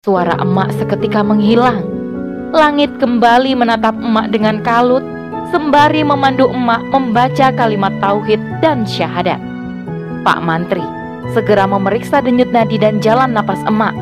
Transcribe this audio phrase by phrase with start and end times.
[0.00, 1.84] Suara emak seketika menghilang.
[2.56, 5.04] Langit kembali menatap emak dengan kalut,
[5.52, 9.36] sembari memandu emak membaca kalimat tauhid dan syahadat.
[10.24, 10.80] Pak Mantri
[11.36, 13.92] segera memeriksa denyut nadi dan jalan napas emak.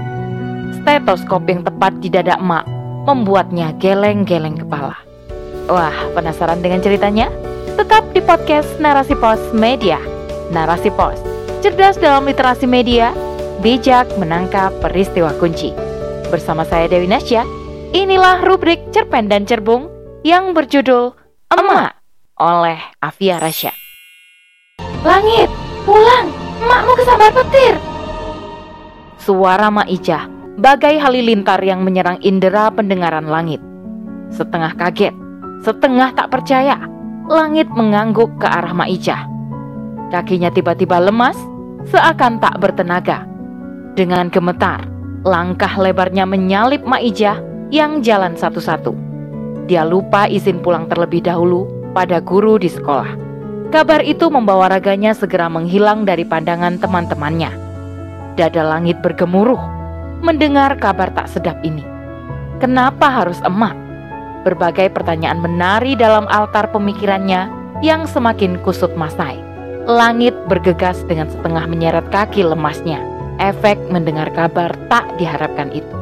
[0.78, 2.62] Stetoskop yang tepat di dada emak
[3.02, 4.94] membuatnya geleng-geleng kepala.
[5.66, 7.26] Wah, penasaran dengan ceritanya?
[7.74, 9.98] Tetap di podcast Narasi Pos Media.
[10.54, 11.18] Narasi Pos,
[11.58, 13.10] cerdas dalam literasi media,
[13.66, 15.87] bijak menangkap peristiwa kunci.
[16.28, 17.40] Bersama saya Dewi Nasya,
[17.96, 19.88] inilah rubrik Cerpen dan Cerbung
[20.20, 21.16] yang berjudul
[21.48, 21.96] Emak
[22.36, 23.72] oleh Afia Rasya.
[25.00, 25.48] Langit,
[25.88, 26.28] pulang,
[26.60, 27.80] emakmu kesambar petir.
[29.16, 30.28] Suara Mak Ijah
[30.60, 33.64] bagai halilintar yang menyerang indera pendengaran langit.
[34.28, 35.16] Setengah kaget,
[35.64, 36.76] setengah tak percaya,
[37.24, 39.24] langit mengangguk ke arah Mak Ijah.
[40.12, 41.40] Kakinya tiba-tiba lemas,
[41.88, 43.24] seakan tak bertenaga.
[43.96, 47.38] Dengan gemetar, langkah lebarnya menyalip Mak Ijah
[47.74, 48.94] yang jalan satu-satu.
[49.66, 53.18] Dia lupa izin pulang terlebih dahulu pada guru di sekolah.
[53.68, 57.52] Kabar itu membawa raganya segera menghilang dari pandangan teman-temannya.
[58.38, 59.60] Dada langit bergemuruh
[60.24, 61.84] mendengar kabar tak sedap ini.
[62.62, 63.76] Kenapa harus emak?
[64.46, 67.50] Berbagai pertanyaan menari dalam altar pemikirannya
[67.84, 69.36] yang semakin kusut masai.
[69.84, 73.17] Langit bergegas dengan setengah menyeret kaki lemasnya.
[73.38, 75.94] Efek mendengar kabar tak diharapkan itu.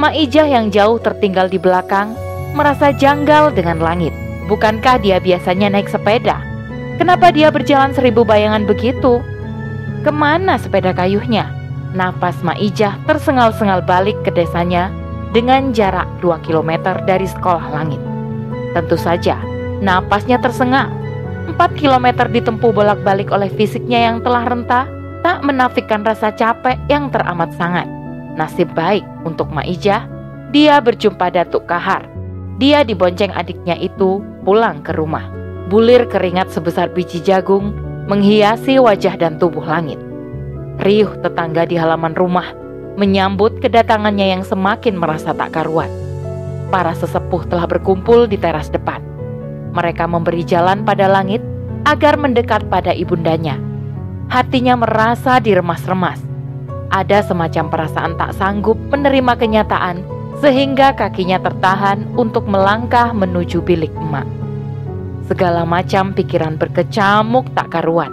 [0.00, 2.16] Maijah yang jauh tertinggal di belakang
[2.56, 4.14] merasa janggal dengan langit.
[4.48, 6.40] Bukankah dia biasanya naik sepeda?
[6.96, 9.20] Kenapa dia berjalan seribu bayangan begitu?
[10.02, 11.52] Ke mana sepeda kayuhnya?
[11.92, 14.88] Nafas Maijah tersengal-sengal balik ke desanya
[15.36, 18.00] dengan jarak 2 km dari sekolah langit.
[18.72, 19.36] Tentu saja,
[19.84, 20.88] napasnya tersengal
[21.48, 24.84] 4 km ditempuh bolak-balik oleh fisiknya yang telah rentah,
[25.24, 27.86] tak menafikan rasa capek yang teramat sangat.
[28.38, 30.06] Nasib baik untuk Maijah,
[30.54, 32.06] dia berjumpa Datuk Kahar.
[32.58, 35.26] Dia dibonceng adiknya itu pulang ke rumah.
[35.68, 37.76] Bulir keringat sebesar biji jagung
[38.08, 40.00] menghiasi wajah dan tubuh langit.
[40.80, 42.54] Riuh tetangga di halaman rumah
[42.98, 45.90] menyambut kedatangannya yang semakin merasa tak karuan.
[46.72, 49.08] Para sesepuh telah berkumpul di teras depan
[49.72, 51.38] mereka memberi jalan pada langit
[51.86, 53.56] agar mendekat pada ibundanya.
[54.28, 56.20] Hatinya merasa diremas-remas.
[56.92, 60.04] Ada semacam perasaan tak sanggup menerima kenyataan
[60.44, 64.28] sehingga kakinya tertahan untuk melangkah menuju bilik emak.
[65.32, 68.12] Segala macam pikiran berkecamuk tak karuan.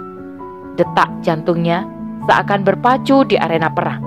[0.80, 1.84] Detak jantungnya
[2.24, 4.00] seakan berpacu di arena perang.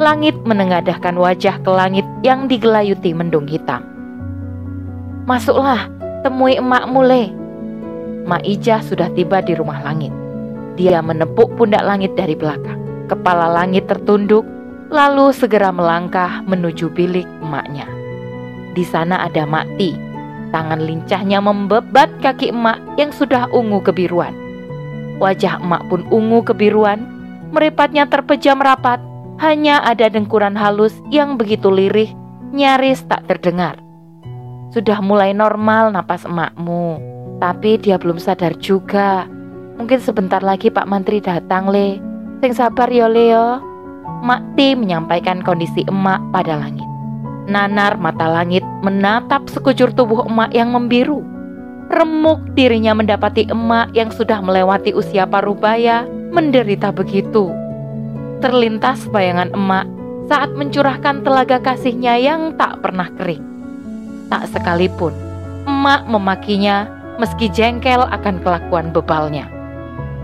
[0.00, 3.84] Langit menengadahkan wajah ke langit yang digelayuti mendung hitam.
[5.24, 5.88] Masuklah,
[6.20, 7.32] temui emak mule.
[8.28, 10.21] Mak Ijah sudah tiba di rumah langit.
[10.76, 12.80] Dia menepuk pundak langit dari belakang.
[13.12, 14.46] Kepala langit tertunduk,
[14.88, 17.84] lalu segera melangkah menuju bilik emaknya.
[18.72, 19.96] Di sana ada Makti.
[20.52, 24.36] Tangan lincahnya membebat kaki emak yang sudah ungu kebiruan.
[25.16, 27.04] Wajah emak pun ungu kebiruan,
[27.52, 29.00] meripatnya terpejam rapat,
[29.40, 32.12] hanya ada dengkuran halus yang begitu lirih,
[32.52, 33.80] nyaris tak terdengar.
[34.72, 37.00] Sudah mulai normal napas emakmu,
[37.40, 39.24] tapi dia belum sadar juga.
[39.82, 41.98] Mungkin sebentar lagi Pak Mantri datang, Le.
[42.38, 43.58] Sing sabar yo, Leo.
[44.22, 46.86] Makti menyampaikan kondisi emak pada langit.
[47.50, 51.26] Nanar mata langit menatap sekujur tubuh emak yang membiru.
[51.90, 57.50] Remuk dirinya mendapati emak yang sudah melewati usia parubaya menderita begitu.
[58.38, 59.90] Terlintas bayangan emak
[60.30, 63.42] saat mencurahkan telaga kasihnya yang tak pernah kering
[64.30, 65.10] tak sekalipun
[65.66, 66.86] emak memakinya
[67.18, 69.61] meski jengkel akan kelakuan bebalnya.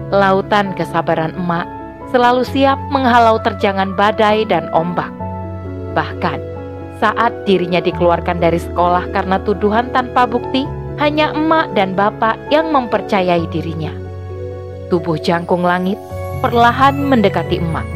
[0.08, 1.68] Lautan kesabaran emak
[2.08, 5.12] selalu siap menghalau terjangan badai dan ombak.
[5.92, 6.40] Bahkan
[6.98, 10.64] saat dirinya dikeluarkan dari sekolah karena tuduhan tanpa bukti,
[10.98, 13.92] hanya emak dan bapak yang mempercayai dirinya.
[14.90, 16.00] Tubuh jangkung langit
[16.40, 17.86] perlahan mendekati emak.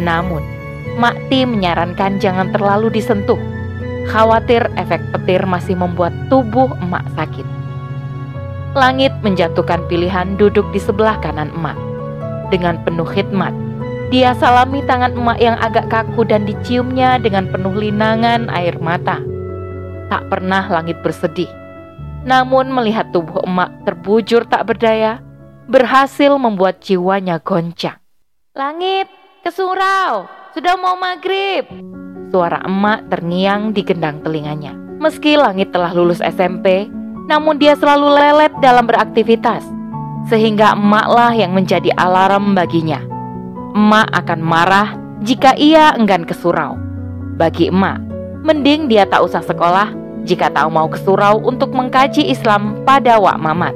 [0.00, 0.40] Namun,
[0.92, 3.40] Makti menyarankan jangan terlalu disentuh
[4.12, 7.46] Khawatir efek petir masih membuat tubuh emak sakit.
[8.72, 11.76] Langit menjatuhkan pilihan duduk di sebelah kanan emak.
[12.48, 13.52] Dengan penuh khidmat,
[14.08, 19.20] dia salami tangan emak yang agak kaku dan diciumnya dengan penuh linangan air mata.
[20.08, 21.52] Tak pernah langit bersedih.
[22.24, 25.20] Namun melihat tubuh emak terbujur tak berdaya,
[25.68, 28.00] berhasil membuat jiwanya goncang.
[28.56, 29.08] Langit,
[29.44, 31.68] ke surau, sudah mau maghrib.
[32.32, 34.72] Suara emak terngiang di gendang telinganya.
[34.96, 36.88] Meski langit telah lulus SMP,
[37.26, 39.62] namun dia selalu lelet dalam beraktivitas.
[40.30, 43.02] Sehingga emaklah yang menjadi alarm baginya.
[43.74, 44.88] Emak akan marah
[45.22, 46.78] jika ia enggan ke surau.
[47.34, 47.98] Bagi emak,
[48.46, 49.90] mending dia tak usah sekolah
[50.22, 53.74] jika tak mau ke surau untuk mengkaji Islam pada Wak Mamat.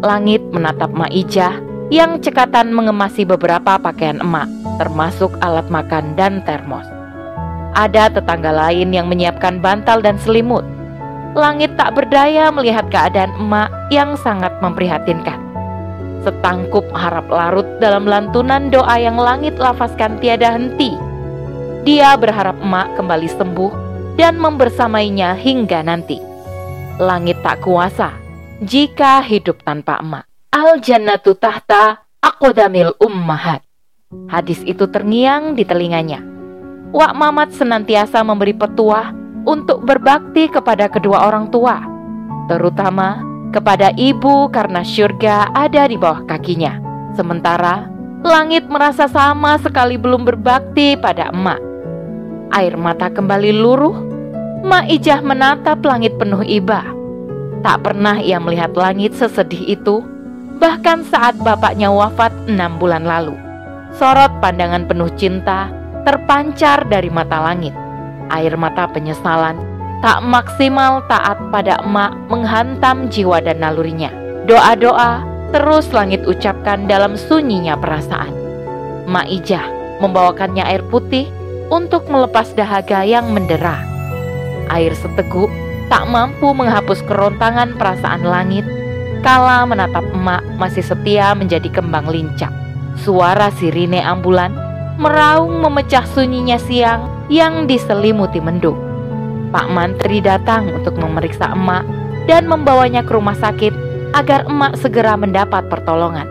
[0.00, 1.60] Langit menatap Mak Ijah
[1.92, 4.48] yang cekatan mengemasi beberapa pakaian emak,
[4.80, 6.88] termasuk alat makan dan termos.
[7.74, 10.64] Ada tetangga lain yang menyiapkan bantal dan selimut.
[11.34, 15.34] Langit tak berdaya melihat keadaan emak yang sangat memprihatinkan.
[16.22, 20.94] Setangkup harap larut dalam lantunan doa yang langit lafazkan tiada henti.
[21.82, 23.72] Dia berharap emak kembali sembuh
[24.14, 26.22] dan membersamainya hingga nanti.
[27.02, 28.14] Langit tak kuasa
[28.62, 30.30] jika hidup tanpa emak.
[30.54, 33.66] Al jannatu tahta akodamil ummahat.
[34.30, 36.22] Hadis itu terngiang di telinganya.
[36.94, 41.80] Wak Mamat senantiasa memberi petuah untuk berbakti kepada kedua orang tua,
[42.48, 43.20] terutama
[43.54, 46.80] kepada ibu karena syurga ada di bawah kakinya.
[47.14, 47.86] Sementara
[48.24, 51.60] langit merasa sama sekali belum berbakti pada emak.
[52.50, 53.94] Air mata kembali luruh,
[54.64, 56.80] Mak Ijah menatap langit penuh iba.
[57.60, 60.00] Tak pernah ia melihat langit sesedih itu,
[60.56, 63.36] bahkan saat bapaknya wafat enam bulan lalu.
[64.00, 65.68] Sorot pandangan penuh cinta
[66.08, 67.83] terpancar dari mata langit.
[68.32, 69.56] Air mata penyesalan
[70.04, 74.12] tak maksimal taat pada emak menghantam jiwa dan nalurinya.
[74.44, 75.24] Doa-doa
[75.56, 78.32] terus langit ucapkan dalam sunyinya perasaan.
[79.08, 79.64] Mak Ijah
[80.04, 81.30] membawakannya air putih
[81.72, 83.80] untuk melepas dahaga yang mendera.
[84.68, 85.48] Air seteguk
[85.88, 88.64] tak mampu menghapus kerontangan perasaan langit
[89.24, 92.52] kala menatap emak masih setia menjadi kembang lincah.
[93.00, 94.52] Suara sirine ambulan
[95.00, 98.76] meraung memecah sunyinya siang yang diselimuti mendung.
[99.54, 101.86] Pak Mantri datang untuk memeriksa emak
[102.26, 103.70] dan membawanya ke rumah sakit
[104.18, 106.26] agar emak segera mendapat pertolongan.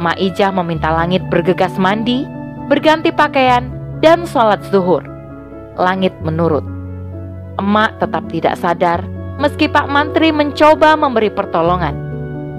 [0.00, 2.24] Mak Ijah meminta langit bergegas mandi,
[2.66, 3.68] berganti pakaian,
[4.00, 5.04] dan sholat zuhur.
[5.76, 6.64] Langit menurut.
[7.60, 9.04] Emak tetap tidak sadar
[9.40, 11.96] meski Pak Mantri mencoba memberi pertolongan.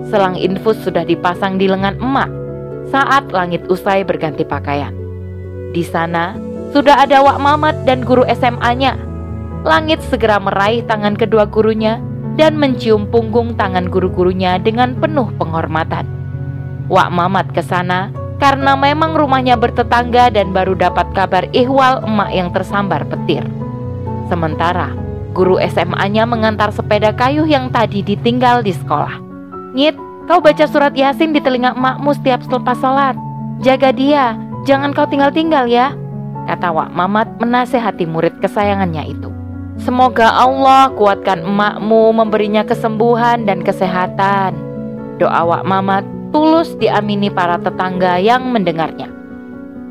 [0.10, 2.30] Selang infus sudah dipasang di lengan emak
[2.90, 4.94] saat langit usai berganti pakaian.
[5.72, 6.36] Di sana
[6.72, 8.96] sudah ada Wak Mamat dan guru SMA-nya.
[9.62, 12.02] Langit segera meraih tangan kedua gurunya
[12.40, 16.08] dan mencium punggung tangan guru-gurunya dengan penuh penghormatan.
[16.90, 18.10] Wak Mamat ke sana
[18.42, 23.46] karena memang rumahnya bertetangga dan baru dapat kabar ihwal emak yang tersambar petir.
[24.32, 24.96] Sementara
[25.32, 29.22] guru SMA-nya mengantar sepeda kayu yang tadi ditinggal di sekolah.
[29.78, 29.96] Nyit,
[30.28, 33.16] kau baca surat Yasin di telinga emakmu setiap selepas sholat.
[33.62, 35.98] Jaga dia, Jangan kau tinggal-tinggal ya,
[36.52, 39.32] kata Wak Mamat menasehati murid kesayangannya itu.
[39.80, 44.60] Semoga Allah kuatkan emakmu memberinya kesembuhan dan kesehatan.
[45.16, 46.04] Doa Wak Mamat
[46.36, 49.08] tulus diamini para tetangga yang mendengarnya.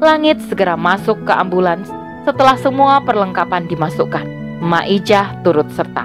[0.04, 1.88] Langit segera masuk ke ambulans
[2.28, 4.28] setelah semua perlengkapan dimasukkan.
[4.60, 6.04] Ma Ijah turut serta.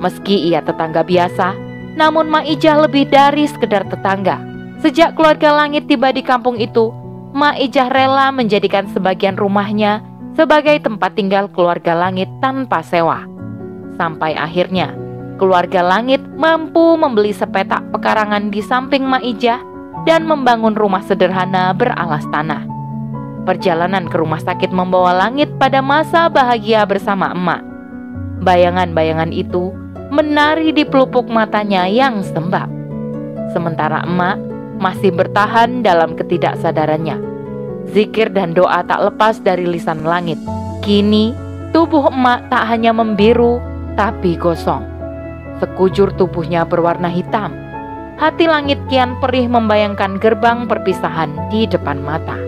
[0.00, 1.52] Meski ia tetangga biasa,
[2.00, 4.40] namun Ma Ijah lebih dari sekedar tetangga.
[4.80, 6.90] Sejak keluarga Langit tiba di kampung itu,
[7.32, 10.04] Ma Ijah rela menjadikan sebagian rumahnya
[10.36, 13.24] sebagai tempat tinggal keluarga langit tanpa sewa.
[13.96, 14.92] Sampai akhirnya,
[15.40, 19.64] keluarga langit mampu membeli sepetak pekarangan di samping Ma Ijah
[20.04, 22.68] dan membangun rumah sederhana beralas tanah.
[23.48, 27.64] Perjalanan ke rumah sakit membawa langit pada masa bahagia bersama emak.
[28.44, 29.72] Bayangan-bayangan itu
[30.12, 32.68] menari di pelupuk matanya yang sembab.
[33.56, 34.36] Sementara emak
[34.78, 37.31] masih bertahan dalam ketidaksadarannya.
[37.90, 40.38] Zikir dan doa tak lepas dari lisan langit.
[40.86, 41.34] Kini,
[41.74, 43.58] tubuh emak tak hanya membiru,
[43.98, 44.86] tapi gosong.
[45.58, 47.50] Sekujur tubuhnya berwarna hitam.
[48.22, 52.38] Hati langit kian perih membayangkan gerbang perpisahan di depan mata.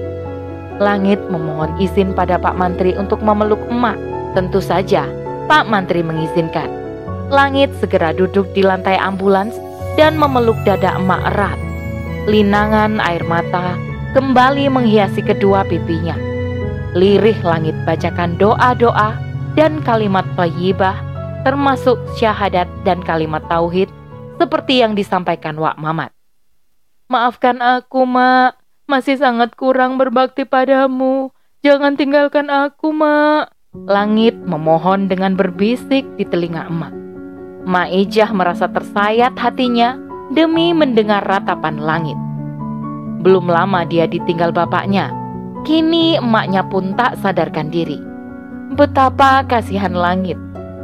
[0.78, 3.98] Langit memohon izin pada Pak Mantri untuk memeluk emak.
[4.38, 5.06] Tentu saja,
[5.50, 6.70] Pak Mantri mengizinkan.
[7.30, 9.54] Langit segera duduk di lantai ambulans
[9.98, 11.58] dan memeluk dada emak erat.
[12.26, 16.14] Linangan air mata kembali menghiasi kedua pipinya.
[16.94, 19.18] Lirih langit bacakan doa-doa
[19.58, 20.94] dan kalimat thayyibah
[21.42, 23.90] termasuk syahadat dan kalimat tauhid
[24.38, 26.14] seperti yang disampaikan Wak Mamat.
[27.10, 28.56] Maafkan aku, Mak.
[28.86, 31.34] Masih sangat kurang berbakti padamu.
[31.66, 33.50] Jangan tinggalkan aku, Mak.
[33.90, 36.94] Langit memohon dengan berbisik di telinga emak.
[37.66, 39.98] Mak Ijah merasa tersayat hatinya
[40.30, 42.14] demi mendengar ratapan langit.
[43.24, 45.08] Belum lama dia ditinggal bapaknya.
[45.64, 47.96] Kini emaknya pun tak sadarkan diri.
[48.76, 50.36] Betapa kasihan langit.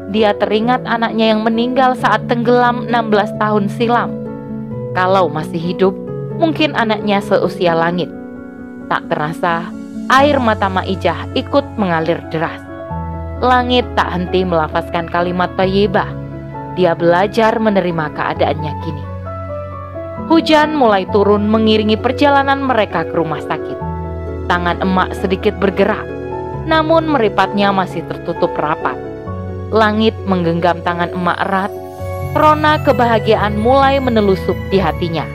[0.09, 4.11] Dia teringat anaknya yang meninggal saat tenggelam 16 tahun silam.
[4.97, 5.93] Kalau masih hidup,
[6.41, 8.09] mungkin anaknya seusia langit.
[8.89, 9.69] Tak terasa,
[10.09, 12.65] air mata Maijah ikut mengalir deras.
[13.41, 16.09] langit tak henti melafazkan kalimat tayyibah.
[16.77, 19.10] Dia belajar menerima keadaannya kini.
[20.31, 23.75] Hujan mulai turun mengiringi perjalanan mereka ke rumah sakit.
[24.47, 26.07] Tangan emak sedikit bergerak,
[26.71, 28.95] namun meripatnya masih tertutup rapat.
[29.75, 31.75] Langit menggenggam tangan emak erat,
[32.39, 35.27] rona kebahagiaan mulai menelusup di hatinya.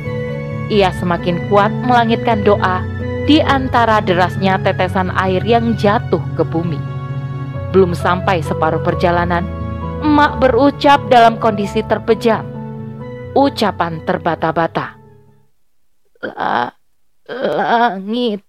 [0.71, 2.79] Ia semakin kuat melangitkan doa
[3.27, 6.79] di antara derasnya tetesan air yang jatuh ke bumi.
[7.75, 9.43] Belum sampai separuh perjalanan,
[10.07, 12.54] emak berucap dalam kondisi terpejam.
[13.35, 14.95] Ucapan terbata-bata.
[16.23, 16.71] La,
[17.27, 18.39] langit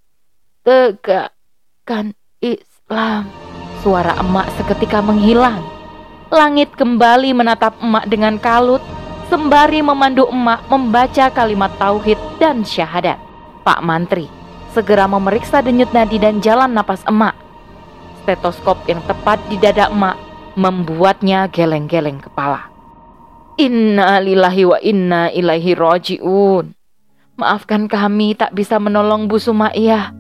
[0.63, 3.27] tegakkan Islam.
[3.83, 5.59] Suara emak seketika menghilang.
[6.31, 8.79] Langit kembali menatap emak dengan kalut,
[9.27, 13.19] sembari memandu emak membaca kalimat tauhid dan syahadat.
[13.67, 14.31] Pak Mantri
[14.71, 17.35] segera memeriksa denyut nadi dan jalan napas emak.
[18.23, 20.15] Stetoskop yang tepat di dada emak
[20.55, 22.76] membuatnya geleng-geleng kepala.
[23.57, 26.77] Inna lillahi wa inna ilaihi roji'un.
[27.41, 30.13] Maafkan kami tak bisa menolong Bu Sumaiyah.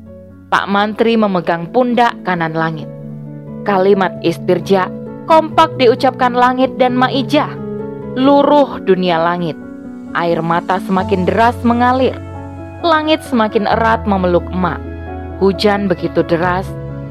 [0.49, 2.89] Pak Mantri memegang pundak kanan langit.
[3.69, 4.89] Kalimat istirja
[5.29, 7.53] kompak diucapkan langit dan Maijah.
[8.17, 9.59] Luruh dunia langit.
[10.17, 12.17] Air mata semakin deras mengalir
[12.81, 14.81] Langit semakin erat memeluk emak.
[15.45, 16.65] Hujan begitu deras,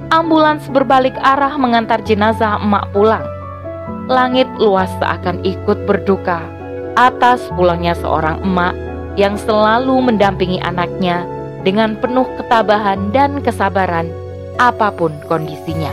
[0.09, 3.34] ambulans berbalik arah mengantar jenazah emak pulang.
[4.05, 6.41] Langit luas seakan ikut berduka
[6.95, 8.73] atas pulangnya seorang emak
[9.19, 11.27] yang selalu mendampingi anaknya
[11.65, 14.07] dengan penuh ketabahan dan kesabaran
[14.61, 15.91] apa pun kondisinya.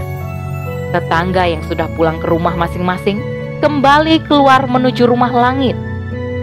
[0.92, 3.18] Tetangga yang sudah pulang ke rumah masing-masing
[3.64, 5.74] kembali keluar menuju rumah langit.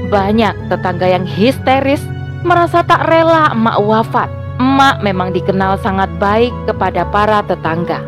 [0.09, 2.01] Banyak tetangga yang histeris
[2.41, 4.29] merasa tak rela emak wafat.
[4.59, 8.01] Emak memang dikenal sangat baik kepada para tetangga.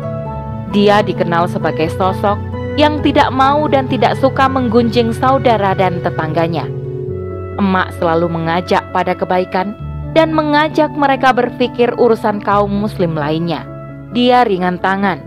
[0.74, 2.36] Dia dikenal sebagai sosok
[2.80, 6.64] yang tidak mau dan tidak suka menggunjing saudara dan tetangganya.
[7.60, 9.76] Emak selalu mengajak pada kebaikan
[10.16, 13.64] dan mengajak mereka berpikir urusan kaum muslim lainnya.
[14.12, 15.20] Dia ringan tangan,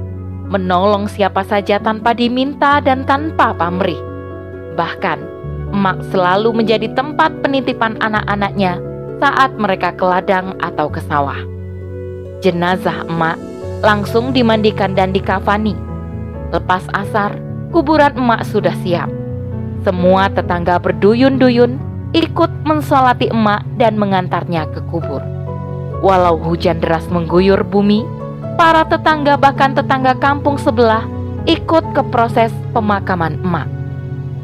[0.50, 3.98] menolong siapa saja tanpa diminta dan tanpa pamrih.
[4.78, 5.20] Bahkan,
[5.74, 8.78] emak selalu menjadi tempat penitipan anak-anaknya
[9.22, 11.40] saat mereka ke ladang atau ke sawah.
[12.42, 13.38] Jenazah emak
[13.82, 15.95] langsung dimandikan dan dikafani.
[16.54, 17.38] Lepas asar,
[17.74, 19.10] kuburan emak sudah siap.
[19.86, 21.78] Semua tetangga berduyun-duyun
[22.14, 25.22] ikut mensolati emak dan mengantarnya ke kubur.
[26.02, 28.06] Walau hujan deras mengguyur bumi,
[28.58, 31.06] para tetangga bahkan tetangga kampung sebelah
[31.46, 33.70] ikut ke proses pemakaman emak.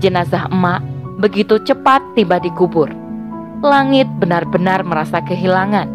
[0.01, 0.81] Jenazah emak
[1.22, 2.89] begitu cepat tiba di kubur
[3.62, 5.88] langit benar-benar merasa kehilangan.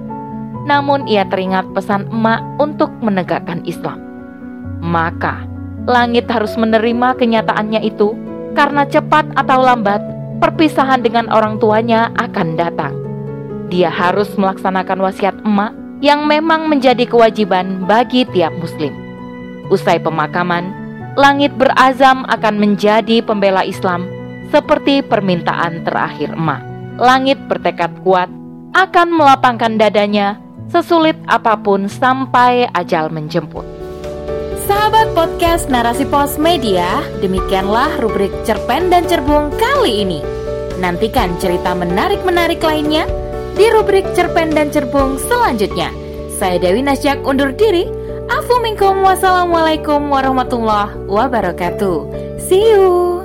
[0.67, 4.03] Namun ia teringat pesan emak untuk menegakkan Islam.
[4.83, 5.47] Maka,
[5.87, 8.13] langit harus menerima kenyataannya itu
[8.59, 10.03] karena cepat atau lambat
[10.43, 12.95] perpisahan dengan orang tuanya akan datang.
[13.71, 15.73] Dia harus melaksanakan wasiat emak
[16.05, 18.93] yang memang menjadi kewajiban bagi tiap muslim.
[19.73, 20.71] Usai pemakaman,
[21.19, 24.07] langit berazam akan menjadi pembela Islam
[24.53, 28.29] seperti permintaan terakhir emak langit bertekad kuat
[28.73, 30.41] akan melapangkan dadanya
[30.73, 33.65] sesulit apa pun sampai ajal menjemput.
[34.67, 40.19] Sahabat podcast Narasi Pos Media, demikianlah rubrik cerpen dan cerbung kali ini.
[40.83, 43.07] Nantikan cerita menarik-menarik lainnya
[43.55, 45.95] di rubrik cerpen dan cerbung selanjutnya.
[46.35, 47.87] Saya Dewi Nasjak undur diri.
[48.27, 48.59] Afu
[49.07, 52.11] wassalamualaikum warahmatullahi wabarakatuh.
[52.43, 53.16] See you.